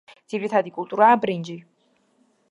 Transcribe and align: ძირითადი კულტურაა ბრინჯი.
ძირითადი 0.33 0.71
კულტურაა 0.77 1.19
ბრინჯი. 1.25 1.59